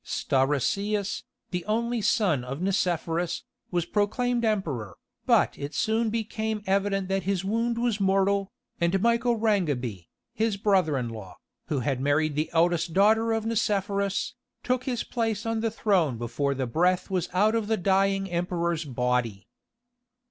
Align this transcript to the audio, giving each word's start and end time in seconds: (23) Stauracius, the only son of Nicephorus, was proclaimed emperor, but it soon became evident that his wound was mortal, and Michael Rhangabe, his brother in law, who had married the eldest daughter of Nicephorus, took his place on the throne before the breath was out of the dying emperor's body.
(23) 0.03 0.57
Stauracius, 0.57 1.23
the 1.51 1.63
only 1.65 2.01
son 2.01 2.43
of 2.43 2.59
Nicephorus, 2.59 3.43
was 3.69 3.85
proclaimed 3.85 4.43
emperor, 4.43 4.97
but 5.27 5.55
it 5.59 5.75
soon 5.75 6.09
became 6.09 6.63
evident 6.65 7.07
that 7.07 7.21
his 7.21 7.45
wound 7.45 7.77
was 7.77 7.99
mortal, 7.99 8.51
and 8.79 8.99
Michael 8.99 9.37
Rhangabe, 9.37 10.07
his 10.33 10.57
brother 10.57 10.97
in 10.97 11.09
law, 11.09 11.37
who 11.67 11.81
had 11.81 12.01
married 12.01 12.33
the 12.33 12.49
eldest 12.51 12.93
daughter 12.93 13.31
of 13.31 13.45
Nicephorus, 13.45 14.33
took 14.63 14.85
his 14.85 15.03
place 15.03 15.45
on 15.45 15.59
the 15.59 15.69
throne 15.69 16.17
before 16.17 16.55
the 16.55 16.65
breath 16.65 17.11
was 17.11 17.29
out 17.31 17.53
of 17.53 17.67
the 17.67 17.77
dying 17.77 18.27
emperor's 18.27 18.85
body. 18.85 19.45